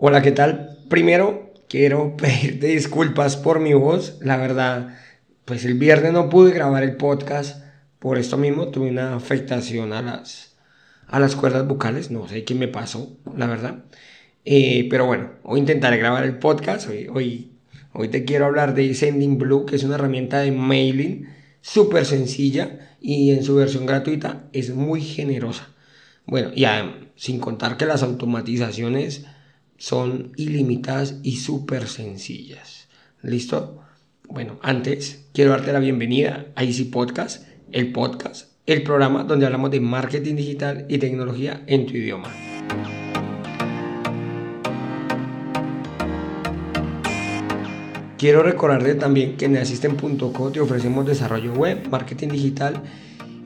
[0.00, 0.78] Hola, ¿qué tal?
[0.88, 4.16] Primero, quiero pedirte disculpas por mi voz.
[4.20, 4.96] La verdad,
[5.44, 7.64] pues el viernes no pude grabar el podcast.
[7.98, 10.54] Por esto mismo tuve una afectación a las,
[11.08, 12.12] a las cuerdas vocales.
[12.12, 13.86] No sé qué me pasó, la verdad.
[14.44, 16.88] Eh, pero bueno, hoy intentaré grabar el podcast.
[16.88, 17.50] Hoy, hoy,
[17.92, 21.26] hoy te quiero hablar de Sending Blue, que es una herramienta de mailing
[21.60, 25.70] súper sencilla y en su versión gratuita es muy generosa.
[26.24, 26.66] Bueno, y
[27.16, 29.26] sin contar que las automatizaciones
[29.78, 32.88] son ilimitadas y súper sencillas.
[33.22, 33.80] ¿Listo?
[34.28, 39.70] Bueno, antes quiero darte la bienvenida a Easy Podcast, el podcast, el programa donde hablamos
[39.70, 42.28] de marketing digital y tecnología en tu idioma.
[48.18, 52.82] Quiero recordarte también que en Assistant.co te ofrecemos desarrollo web, marketing digital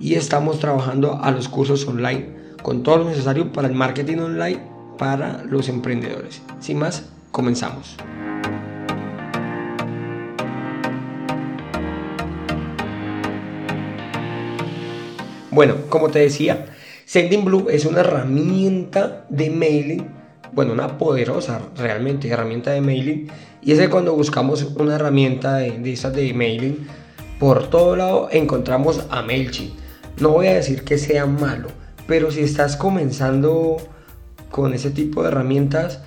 [0.01, 4.72] y estamos trabajando a los cursos online con todo lo necesario para el marketing online
[5.03, 6.43] para los emprendedores.
[6.61, 7.97] Sin más, comenzamos.
[15.51, 16.67] Bueno, como te decía,
[17.05, 20.07] Sending Blue es una herramienta de mailing,
[20.53, 23.27] bueno, una poderosa realmente herramienta de mailing.
[23.61, 26.87] Y es que cuando buscamos una herramienta de, de esas de mailing,
[27.41, 29.75] por todo lado encontramos a MailChimp.
[30.21, 31.71] No voy a decir que sea malo,
[32.07, 33.79] pero si estás comenzando
[34.53, 36.01] con ese tipo de herramientas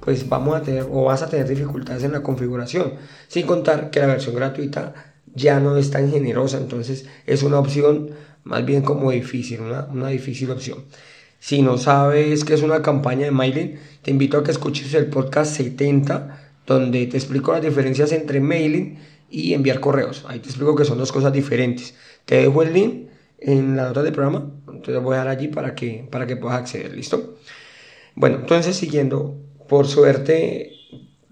[0.00, 2.92] pues vamos a tener o vas a tener dificultades en la configuración.
[3.28, 4.92] Sin contar que la versión gratuita
[5.34, 8.10] ya no es tan generosa entonces es una opción
[8.42, 10.84] más bien como difícil una, una difícil opción.
[11.38, 15.06] Si no sabes qué es una campaña de mailing te invito a que escuches el
[15.06, 18.98] podcast 70 donde te explico las diferencias entre mailing
[19.30, 20.24] y enviar correos.
[20.28, 21.94] Ahí te explico que son dos cosas diferentes.
[22.24, 23.08] Te dejo el link
[23.38, 24.50] en la nota del programa
[24.84, 26.94] entonces voy a dar allí para que para que puedas acceder.
[26.94, 27.38] Listo
[28.14, 29.36] bueno, entonces siguiendo,
[29.68, 30.72] por suerte,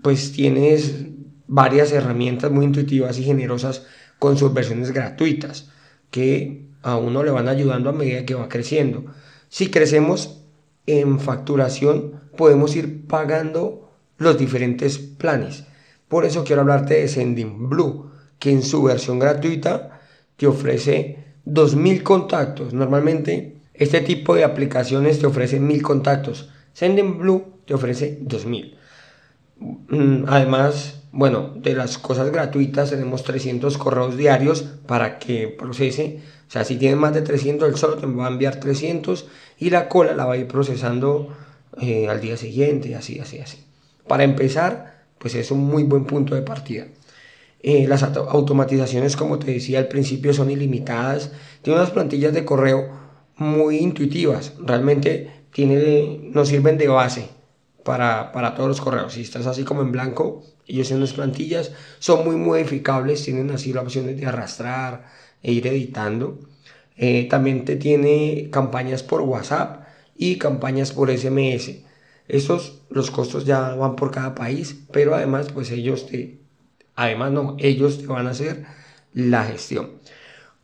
[0.02, 1.06] pues tienes
[1.46, 3.86] varias herramientas muy intuitivas y generosas
[4.18, 5.70] con sus versiones gratuitas
[6.10, 9.04] que a uno le van ayudando a medida que va creciendo.
[9.48, 10.42] Si crecemos
[10.86, 15.64] en facturación, podemos ir pagando los diferentes planes.
[16.08, 20.00] Por eso quiero hablarte de Sending Blue, que en su versión gratuita
[20.36, 22.72] te ofrece 2000 contactos.
[22.72, 26.50] Normalmente este tipo de aplicaciones te ofrecen 1000 contactos.
[27.18, 28.76] Blue te ofrece 2000.
[29.58, 36.20] Mm, además, bueno, de las cosas gratuitas tenemos 300 correos diarios para que procese.
[36.48, 39.26] O sea, si tienes más de 300, el solo te va a enviar 300
[39.58, 41.28] y la cola la va a ir procesando
[41.80, 43.64] eh, al día siguiente, así, así, así.
[44.06, 46.86] Para empezar, pues es un muy buen punto de partida.
[47.62, 51.30] Eh, las automatizaciones, como te decía al principio, son ilimitadas.
[51.62, 52.90] Tiene unas plantillas de correo
[53.36, 54.54] muy intuitivas.
[54.58, 57.28] Realmente tiene, nos sirven de base
[57.84, 59.12] para, para, todos los correos.
[59.12, 63.72] Si estás así como en blanco, ellos en las plantillas son muy modificables, tienen así
[63.72, 65.06] la opción de arrastrar
[65.42, 66.38] e ir editando.
[66.96, 69.86] Eh, también te tiene campañas por WhatsApp
[70.16, 71.82] y campañas por SMS.
[72.28, 76.38] Estos, los costos ya van por cada país, pero además, pues ellos te,
[76.94, 78.64] además no, ellos te van a hacer
[79.12, 79.92] la gestión.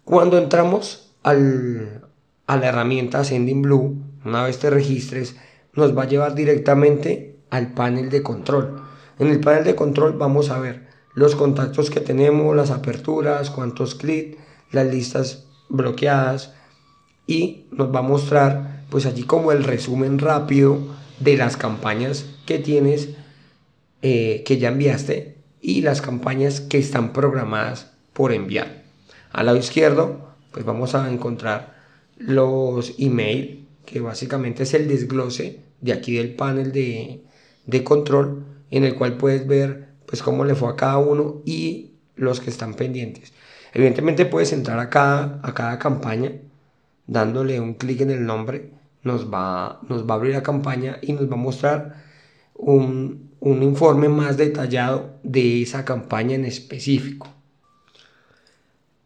[0.04, 2.08] Cuando entramos al,
[2.46, 5.36] a la herramienta Sending Blue, una vez te registres,
[5.74, 8.82] nos va a llevar directamente al panel de control.
[9.18, 13.94] En el panel de control vamos a ver los contactos que tenemos, las aperturas, cuántos
[13.94, 14.38] clics,
[14.70, 16.54] las listas bloqueadas
[17.26, 20.78] y nos va a mostrar pues allí como el resumen rápido
[21.20, 23.10] de las campañas que tienes
[24.02, 28.84] eh, que ya enviaste y las campañas que están programadas por enviar.
[29.32, 31.76] Al lado izquierdo pues vamos a encontrar
[32.16, 33.57] los email
[33.88, 37.24] que básicamente es el desglose de aquí del panel de,
[37.84, 42.40] control en el cual puedes ver pues cómo le fue a cada uno y los
[42.40, 43.32] que están pendientes.
[43.72, 46.32] Evidentemente puedes entrar a cada, a cada campaña
[47.06, 48.72] dándole un clic en el nombre,
[49.02, 52.04] nos va, nos va a abrir la campaña y nos va a mostrar
[52.54, 57.28] un, un informe más detallado de esa campaña en específico.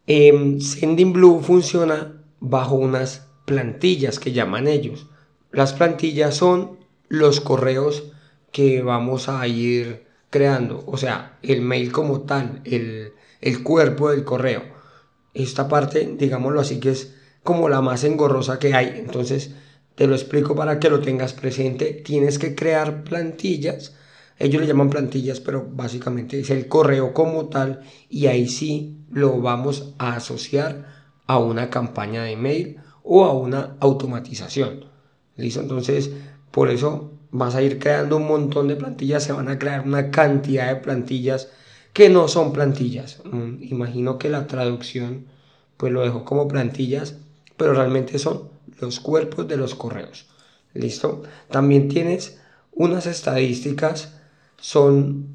[0.09, 5.07] Eh, Sending Blue funciona bajo unas plantillas que llaman ellos.
[5.51, 6.79] Las plantillas son
[7.09, 8.05] los correos
[8.53, 14.25] que vamos a ir creando, o sea, el mail como tal, el, el cuerpo del
[14.25, 14.63] correo.
[15.35, 18.95] Esta parte, digámoslo así, que es como la más engorrosa que hay.
[18.97, 19.55] Entonces,
[19.95, 21.93] te lo explico para que lo tengas presente.
[21.93, 23.95] Tienes que crear plantillas.
[24.39, 27.83] Ellos le llaman plantillas, pero básicamente es el correo como tal.
[28.09, 30.87] Y ahí sí lo vamos a asociar
[31.27, 34.85] a una campaña de mail o a una automatización.
[35.37, 35.61] ¿Listo?
[35.61, 36.11] Entonces,
[36.51, 40.11] por eso vas a ir creando un montón de plantillas, se van a crear una
[40.11, 41.49] cantidad de plantillas
[41.93, 43.21] que no son plantillas.
[43.25, 45.27] Mm, imagino que la traducción
[45.77, 47.17] pues lo dejó como plantillas,
[47.57, 48.51] pero realmente son
[48.81, 50.27] los cuerpos de los correos.
[50.75, 51.23] ¿Listo?
[51.51, 52.39] También tienes
[52.73, 54.15] unas estadísticas,
[54.59, 55.27] son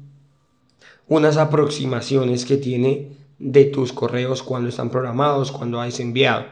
[1.06, 6.46] unas aproximaciones que tiene de tus correos cuando están programados, cuando has enviado.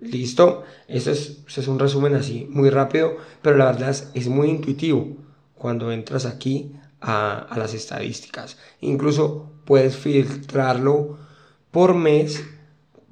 [0.00, 0.64] ¿Listo?
[0.88, 5.16] Eso es, es un resumen así, muy rápido, pero la verdad es, muy intuitivo
[5.54, 8.56] cuando entras aquí a, a, las estadísticas.
[8.80, 11.18] Incluso puedes filtrarlo
[11.70, 12.42] por mes,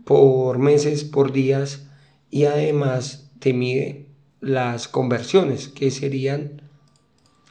[0.04, 1.86] por meses, por días
[2.30, 4.08] y además te mide
[4.40, 6.62] las conversiones, que serían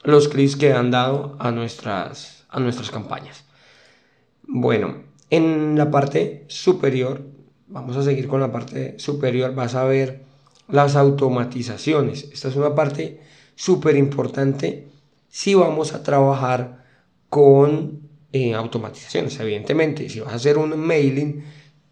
[0.04, 3.44] los clics que han dado a nuestras, a nuestras campañas.
[4.44, 7.24] Bueno, en la parte superior,
[7.68, 10.22] vamos a seguir con la parte superior, vas a ver
[10.70, 12.30] las automatizaciones.
[12.32, 13.22] Esta es una parte
[13.56, 14.88] súper importante
[15.30, 16.86] si vamos a trabajar
[17.30, 19.40] con eh, automatizaciones.
[19.40, 21.44] Evidentemente, si vas a hacer un mailing,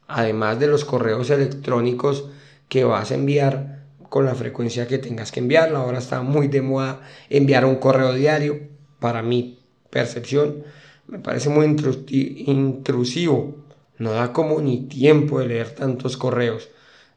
[0.08, 2.30] además de los correos electrónicos
[2.70, 5.78] que vas a enviar con la frecuencia que tengas que enviarlo.
[5.78, 8.60] Ahora está muy de moda enviar un correo diario.
[9.00, 10.64] Para mi percepción,
[11.08, 13.65] me parece muy intrusivo.
[13.98, 16.70] No da como ni tiempo de leer tantos correos.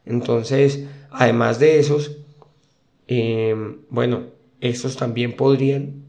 [0.05, 2.17] Entonces, además de esos,
[3.07, 4.27] em, bueno,
[4.61, 6.03] estos también podrían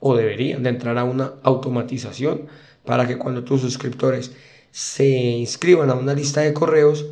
[0.00, 2.46] o deberían de entrar a una automatización
[2.84, 4.32] para que cuando tus suscriptores
[4.70, 7.06] se inscriban a una lista de correos,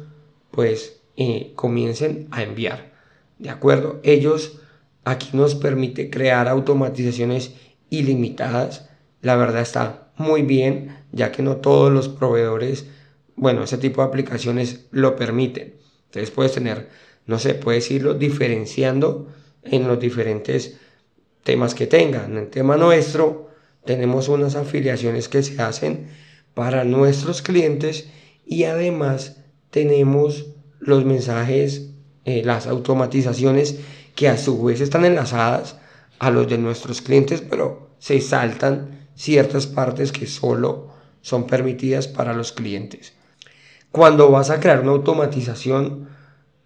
[0.50, 2.92] pues eh, comiencen a enviar.
[3.38, 4.00] ¿De acuerdo?
[4.02, 4.58] Ellos
[5.04, 7.54] aquí nos permite crear automatizaciones
[7.90, 8.88] ilimitadas.
[9.20, 12.86] La verdad está muy bien, ya que no todos los proveedores,
[13.36, 15.74] bueno, ese tipo de aplicaciones lo permiten.
[16.06, 16.88] Entonces puedes tener,
[17.26, 19.28] no sé, puedes irlo diferenciando
[19.62, 20.76] en los diferentes
[21.42, 22.32] temas que tengan.
[22.32, 23.50] En el tema nuestro
[23.84, 26.08] tenemos unas afiliaciones que se hacen
[26.54, 28.08] para nuestros clientes
[28.46, 29.38] y además
[29.70, 30.46] tenemos
[30.78, 31.90] los mensajes,
[32.24, 33.78] eh, las automatizaciones
[34.14, 35.76] que a su vez están enlazadas
[36.18, 42.34] a los de nuestros clientes, pero se saltan ciertas partes que solo son permitidas para
[42.34, 43.14] los clientes.
[43.92, 46.08] Cuando vas a crear una automatización,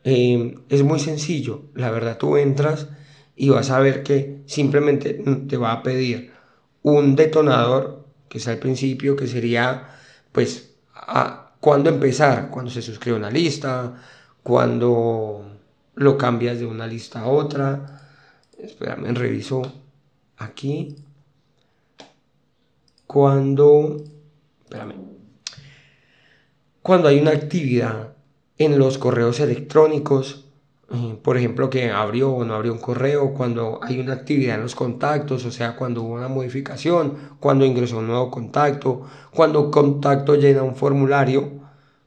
[0.04, 1.64] em, es muy sencillo.
[1.74, 2.88] La verdad, tú entras
[3.34, 5.14] y vas a ver que simplemente
[5.48, 6.32] te va a pedir
[6.82, 9.88] un detonador, que es al principio, que sería,
[10.32, 13.94] pues, a, cuándo empezar, cuando se suscribe una lista,
[14.42, 15.44] cuando
[15.96, 18.02] lo cambias de una lista a otra.
[18.58, 19.62] Espérame, reviso
[20.38, 20.96] aquí.
[23.06, 23.96] Cuando,
[24.64, 25.05] espérame,
[26.86, 28.14] cuando hay una actividad
[28.58, 30.44] en los correos electrónicos,
[30.94, 34.62] eh, por ejemplo, que abrió o no abrió un correo, cuando hay una actividad en
[34.62, 39.02] los contactos, o sea, cuando hubo una modificación, cuando ingresó un nuevo contacto,
[39.34, 41.54] cuando un contacto llena un formulario,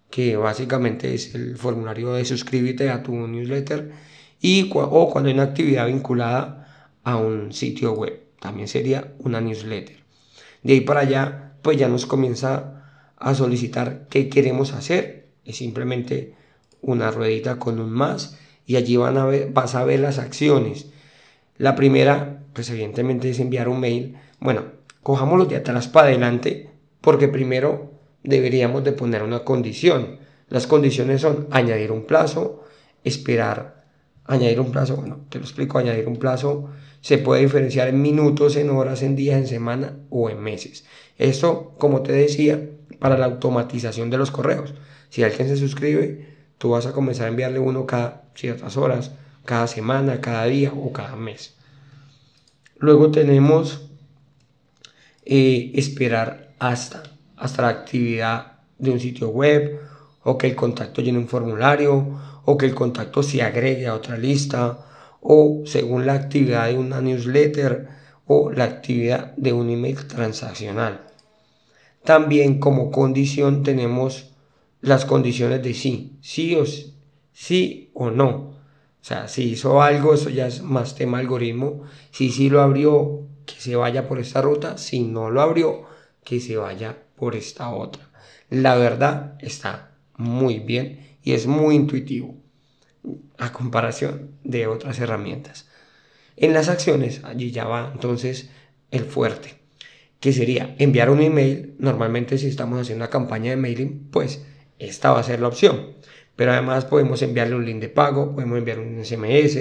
[0.09, 3.91] que básicamente es el formulario de suscríbete a tu newsletter,
[4.39, 9.97] y o cuando hay una actividad vinculada a un sitio web, también sería una newsletter.
[10.63, 12.78] De ahí para allá, pues ya nos comienza
[13.19, 16.33] a solicitar qué queremos hacer, es simplemente
[16.81, 20.87] una ruedita con un más y allí van a ver, vas a ver las acciones.
[21.57, 24.15] La primera, pues evidentemente es enviar un mail.
[24.39, 24.63] Bueno,
[25.03, 26.69] cojámoslo de atrás para adelante
[27.01, 27.91] porque primero
[28.23, 30.19] deberíamos de poner una condición.
[30.47, 32.63] Las condiciones son añadir un plazo,
[33.03, 33.78] esperar,
[34.29, 36.69] añadir un plazo, bueno, te lo explico, añadir un plazo
[37.01, 40.85] se puede diferenciar en minutos, en horas, en días, en semana o en meses.
[41.17, 42.69] Esto, como te decía,
[42.99, 44.73] para la automatización de los correos.
[45.09, 49.11] Si alguien se suscribe, tú vas a comenzar a enviarle uno cada ciertas horas,
[49.45, 51.55] cada semana, cada día o cada mes.
[52.77, 53.89] Luego tenemos
[55.25, 57.03] eh, esperar hasta
[57.39, 59.79] hasta la actividad de un sitio web,
[60.23, 62.19] o que el contacto llene un formulario,
[62.51, 64.79] o que el contacto se agregue a otra lista,
[65.21, 67.87] o según la actividad de una newsletter
[68.25, 71.01] o la actividad de un email transaccional.
[72.03, 74.31] También como condición tenemos
[74.81, 76.63] las condiciones de sí, sí o
[77.31, 78.29] sí, o no.
[78.29, 81.83] O sea, si hizo algo, eso ya es más tema algoritmo.
[82.09, 84.79] Si sí lo abrió, que se vaya por esta ruta.
[84.79, 85.83] Si no lo abrió,
[86.23, 88.09] que se vaya por esta otra.
[88.49, 92.35] La verdad está muy bien y es muy intuitivo
[93.37, 95.67] a comparación de otras herramientas.
[96.35, 98.49] En las acciones, allí ya va entonces
[98.91, 99.55] el fuerte,
[100.19, 101.75] que sería enviar un email.
[101.79, 104.45] Normalmente si estamos haciendo una campaña de mailing, pues
[104.79, 105.93] esta va a ser la opción.
[106.35, 109.57] Pero además podemos enviarle un link de pago, podemos enviar un SMS,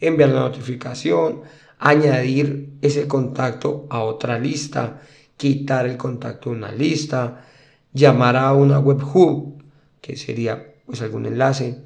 [0.00, 1.42] enviar una notificación,
[1.78, 5.02] añadir ese contacto a otra lista,
[5.36, 7.44] quitar el contacto de una lista,
[7.92, 9.64] llamar a una webhook,
[10.00, 11.78] que sería pues algún enlace,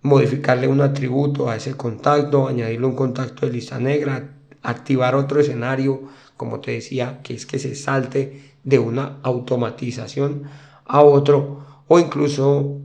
[0.00, 4.30] modificarle un atributo a ese contacto, añadirle un contacto de lista negra,
[4.62, 6.04] activar otro escenario,
[6.38, 10.44] como te decía, que es que se salte de una automatización
[10.86, 12.78] a otro o incluso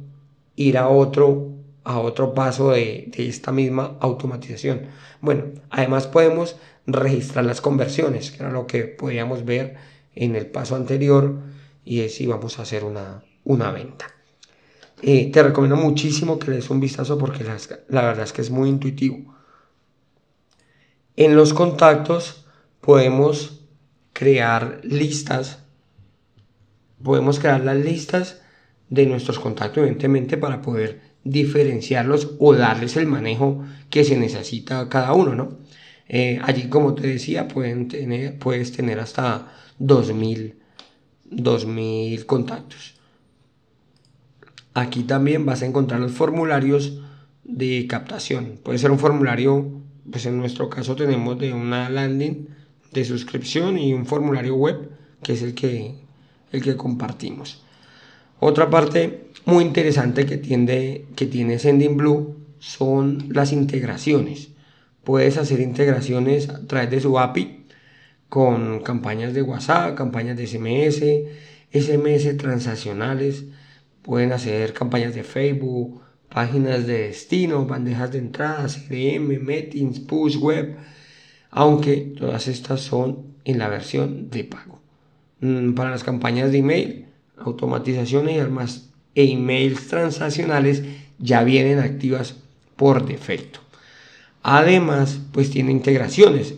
[0.57, 1.51] ir a otro
[1.85, 4.87] a otro paso de, de, esta misma automatización.
[5.21, 6.55] Bueno, además podemos
[6.87, 9.75] registrar las conversiones, que era lo que podíamos ver
[10.15, 11.35] en el paso anterior,
[11.85, 14.14] y es si vamos a hacer una, una venta.
[15.01, 18.49] Eh, te recomiendo muchísimo que le des un vistazo porque la, verdad es que es
[18.49, 19.35] muy intuitivo.
[21.15, 22.45] En los contactos
[22.81, 23.65] podemos
[24.13, 25.63] crear listas,
[27.03, 28.41] podemos crear las listas
[28.89, 34.89] de nuestros contactos, evidentemente, para poder diferenciarlos o darles el manejo que se necesita a
[34.89, 35.57] cada uno, ¿no?
[36.07, 40.59] Eh, allí, como te decía, pueden tener, puedes tener hasta 2000,
[41.25, 42.94] 2000 contactos.
[44.75, 46.99] Aquí también vas a encontrar los formularios
[47.45, 48.59] de captación.
[48.61, 52.49] Puede ser un formulario, pues en nuestro caso tenemos de una landing
[52.91, 54.89] de suscripción y un formulario web,
[55.23, 55.95] que es el que,
[56.51, 57.63] el que compartimos.
[58.41, 64.49] Otra parte muy interesante que que tiene Sending Blue son las integraciones.
[65.05, 67.65] Puedes hacer integraciones a través de su API
[68.27, 71.01] con campañas de WhatsApp, campañas de SMS,
[71.71, 73.45] SMS transaccionales.
[74.05, 80.75] Pueden hacer campañas de Facebook, páginas de destino, bandejas de entrada, CRM, Meetings, Push Web,
[81.49, 84.79] aunque todas estas son en la versión de pago.
[85.39, 90.83] Mm, para las campañas de email, automatizaciones y armas e emails transaccionales
[91.17, 92.35] ya vienen activas
[92.75, 93.59] por defecto.
[94.43, 96.53] Además, pues tiene integraciones.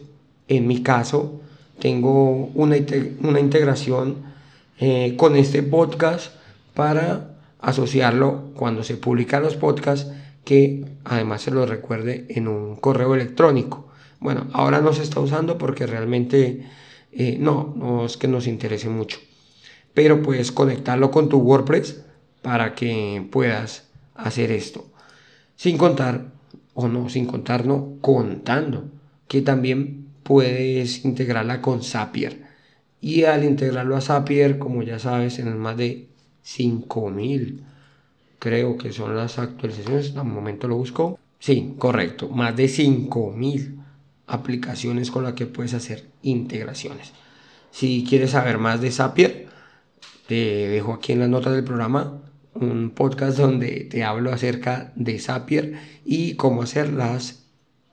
[0.49, 1.39] En mi caso,
[1.79, 2.75] tengo una,
[3.21, 4.17] una integración
[4.81, 6.33] eh, con este podcast
[6.73, 7.36] para
[7.67, 10.11] asociarlo cuando se publican los podcasts
[10.43, 13.87] que además se lo recuerde en un correo electrónico.
[14.19, 16.67] Bueno, ahora no se está usando porque realmente
[17.11, 19.19] eh, no, no es que nos interese mucho
[19.97, 22.03] pero puedes conectarlo con tu WordPress
[22.43, 24.85] para que puedas hacer esto.
[25.55, 26.33] Sin contar,
[26.75, 28.91] o no, sin contar, no, contando,
[29.27, 32.43] que también puedes integrarla con Zapier.
[33.01, 36.09] Y al integrarlo a Zapier, como ya sabes, en más de
[36.47, 37.61] 5000,
[38.39, 41.19] creo que son las actualizaciones, un momento lo busco.
[41.39, 43.79] Sí, correcto, más de 5000
[44.27, 47.11] aplicaciones con las que puedes hacer integraciones.
[47.71, 49.47] Si quieres saber más de Zapier,
[50.27, 52.21] te dejo aquí en las notas del programa
[52.53, 55.73] un podcast donde te hablo acerca de Zapier
[56.05, 57.43] y cómo hacer las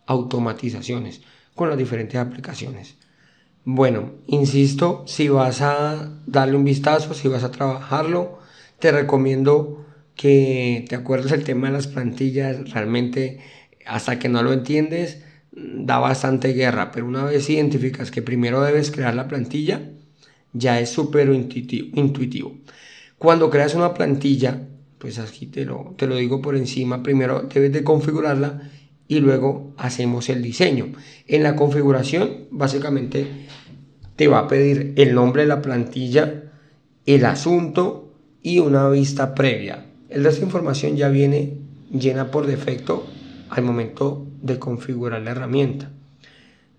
[0.06, 1.23] automatizaciones
[1.56, 2.96] con las diferentes aplicaciones.
[3.64, 8.44] Bueno, insisto, si vas a darle un vistazo, si vas a trabajarlo,
[8.85, 9.83] te recomiendo
[10.14, 12.71] que te acuerdes el tema de las plantillas.
[12.71, 13.41] Realmente,
[13.87, 15.23] hasta que no lo entiendes,
[15.53, 19.88] da bastante guerra, pero una vez identificas que primero debes crear la plantilla,
[20.53, 22.59] ya es súper intuitivo,
[23.17, 27.73] Cuando creas una plantilla, pues aquí te lo, te lo digo por encima, primero debes
[27.73, 28.71] de configurarla
[29.09, 30.93] y luego hacemos el diseño.
[31.26, 33.47] En la configuración, básicamente,
[34.17, 36.53] te va a pedir el nombre de la plantilla,
[37.07, 38.03] el asunto
[38.45, 39.87] y una vista previa.
[40.09, 41.59] El resto información ya viene
[41.91, 43.05] llena por defecto
[43.51, 45.91] al momento de configurar la herramienta.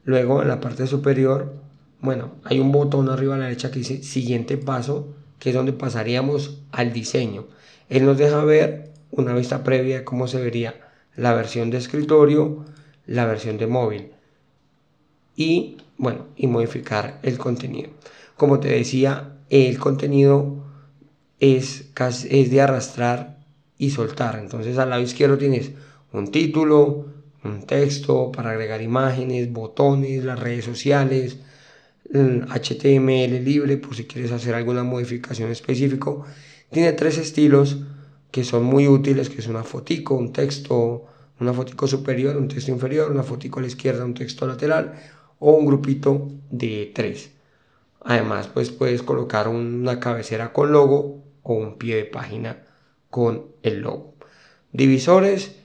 [0.05, 1.65] Luego en la parte superior
[2.05, 5.73] bueno, hay un botón arriba a la derecha que dice siguiente paso, que es donde
[5.73, 7.45] pasaríamos al diseño.
[7.89, 10.75] Él nos deja ver una vista previa de cómo se vería
[11.15, 12.63] la versión de escritorio,
[13.07, 14.11] la versión de móvil
[15.35, 17.89] y bueno, y modificar el contenido.
[18.37, 20.64] Como te decía, el contenido
[21.45, 23.37] es, de arrastrar
[23.77, 24.39] y soltar.
[24.39, 25.71] Entonces al lado izquierdo tienes
[26.11, 27.07] un título,
[27.43, 31.37] un texto para agregar imágenes, botones, las redes sociales,
[32.11, 36.11] HTML libre por si quieres hacer alguna modificación específica.
[36.71, 37.77] Tiene tres estilos
[38.31, 41.05] que son muy útiles, que es una fotico, un texto,
[41.39, 44.93] una fotico superior, un texto inferior, una fotico a la izquierda, un texto lateral
[45.39, 47.31] o un grupito de tres.
[48.01, 52.63] Además, pues puedes colocar una cabecera con logo o un pie de página
[53.09, 54.15] con el logo.
[54.73, 55.55] Divisores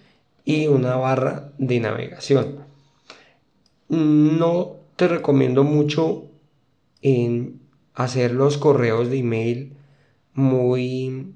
[0.45, 2.67] y una barra de navegación.
[3.89, 6.27] No te recomiendo mucho
[7.03, 7.61] en
[7.95, 9.77] hacer los correos de email
[10.35, 11.35] muy,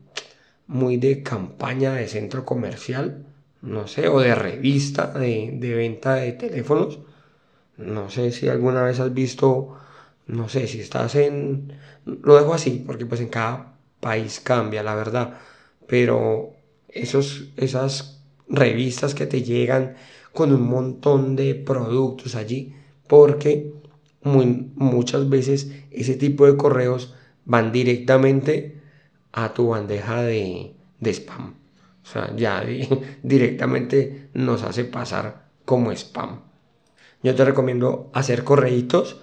[0.67, 3.27] muy de campaña de centro comercial,
[3.63, 7.01] no sé, o de revista de, venta de teléfonos.
[7.79, 9.79] No sé si alguna vez has visto,
[10.27, 11.73] no sé, si estás en...
[12.05, 13.74] Lo dejo así, porque pues en cada
[14.05, 15.41] país cambia, la verdad.
[15.87, 16.53] Pero
[16.89, 19.97] esos, esas revistas que te llegan
[20.35, 22.77] con un montón de productos allí,
[23.09, 23.73] porque
[24.23, 27.15] muy, muchas veces ese tipo de correos
[27.47, 28.83] van directamente
[29.33, 31.55] a tu bandeja de, de spam.
[32.03, 32.63] O sea, ya
[33.23, 36.41] directamente nos hace pasar como spam.
[37.23, 39.23] Yo te recomiendo hacer correitos.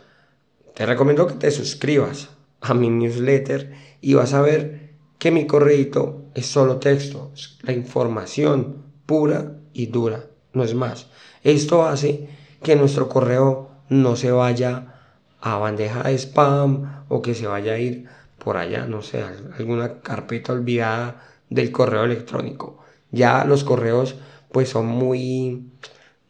[0.73, 2.29] Te recomiendo que te suscribas
[2.61, 7.31] a mi newsletter y vas a ver que mi correito es solo texto,
[7.63, 11.07] la información pura y dura, no es más.
[11.43, 12.29] Esto hace
[12.63, 14.95] que nuestro correo no se vaya
[15.41, 18.05] a bandeja de spam o que se vaya a ir
[18.43, 19.23] por allá, no sé,
[19.57, 22.79] alguna carpeta olvidada del correo electrónico.
[23.11, 24.15] Ya los correos
[24.51, 25.69] pues son muy,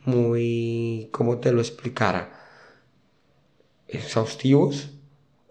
[0.05, 2.39] muy, ¿cómo te lo explicara?
[3.88, 4.89] Exhaustivos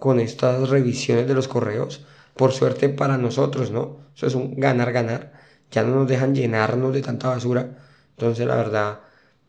[0.01, 2.05] con estas revisiones de los correos.
[2.35, 3.99] Por suerte para nosotros, ¿no?
[4.17, 5.35] Eso es un ganar-ganar.
[5.71, 7.77] Ya no nos dejan llenarnos de tanta basura.
[8.17, 9.01] Entonces la verdad,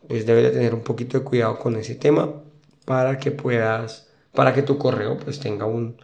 [0.06, 2.34] pues debes de tener un poquito de cuidado con ese tema
[2.84, 5.96] para que puedas, para que tu correo pues tenga un,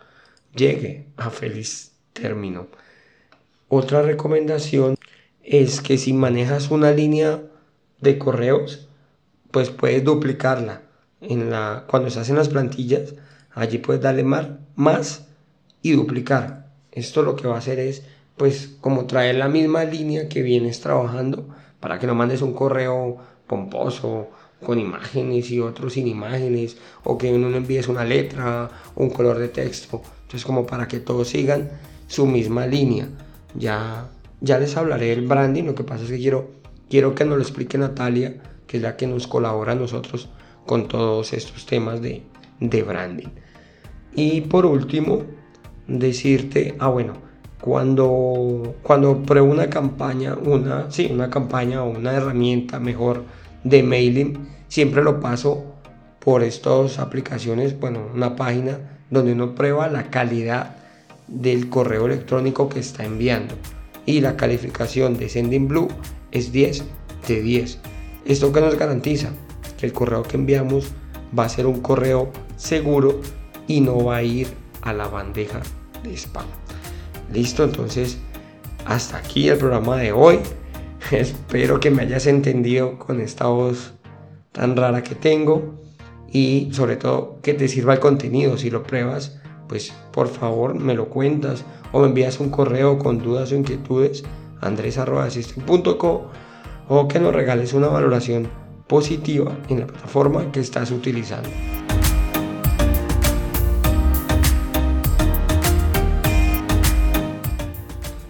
[0.56, 2.68] llegue a feliz término.
[3.68, 4.96] Otra recomendación
[5.42, 7.42] es que si manejas una línea
[8.00, 8.88] de correos,
[9.50, 10.82] pues puedes duplicarla.
[11.20, 13.14] En la, cuando estás en las plantillas,
[13.58, 15.26] allí puedes darle más,
[15.82, 16.70] y duplicar.
[16.92, 18.02] Esto lo que va a hacer es,
[18.36, 21.48] pues, como traer la misma línea que vienes trabajando
[21.80, 24.28] para que no mandes un correo pomposo
[24.64, 29.48] con imágenes y otros sin imágenes o que uno envíes una letra un color de
[29.48, 30.02] texto.
[30.22, 31.70] Entonces, como para que todos sigan
[32.08, 33.08] su misma línea.
[33.54, 34.08] Ya,
[34.40, 36.50] ya les hablaré del branding, lo que pasa es que quiero,
[36.90, 40.28] quiero que nos lo explique Natalia, que es la que nos colabora a nosotros
[40.66, 42.22] con todos estos temas de,
[42.60, 43.28] de branding.
[44.14, 45.22] Y por último,
[45.86, 47.14] decirte, ah bueno,
[47.60, 53.24] cuando, cuando pruebo una campaña, una, sí, una campaña o una herramienta mejor
[53.64, 55.64] de mailing, siempre lo paso
[56.20, 58.78] por estas aplicaciones, bueno, una página
[59.10, 60.76] donde uno prueba la calidad
[61.26, 63.54] del correo electrónico que está enviando.
[64.06, 65.88] Y la calificación de Sending Blue
[66.30, 66.84] es 10
[67.26, 67.78] de 10.
[68.24, 69.30] ¿Esto que nos garantiza?
[69.78, 70.92] Que el correo que enviamos
[71.38, 73.20] va a ser un correo seguro
[73.68, 74.48] y no va a ir
[74.82, 75.60] a la bandeja
[76.02, 76.46] de spam.
[77.32, 78.18] Listo, entonces
[78.86, 80.40] hasta aquí el programa de hoy.
[81.12, 83.92] Espero que me hayas entendido con esta voz
[84.52, 85.74] tan rara que tengo
[86.32, 88.58] y sobre todo que te sirva el contenido.
[88.58, 93.18] Si lo pruebas, pues por favor me lo cuentas o me envías un correo con
[93.18, 94.24] dudas o inquietudes
[94.60, 96.20] andres.com
[96.88, 98.48] o que nos regales una valoración
[98.86, 101.50] positiva en la plataforma que estás utilizando.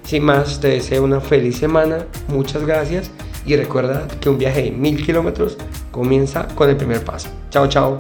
[0.09, 3.11] Sin más, te deseo una feliz semana, muchas gracias
[3.45, 5.59] y recuerda que un viaje de mil kilómetros
[5.91, 7.29] comienza con el primer paso.
[7.51, 7.99] Chao, chao.